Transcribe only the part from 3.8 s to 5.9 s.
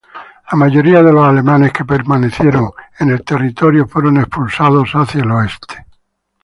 fueron expulsados hacia el oeste.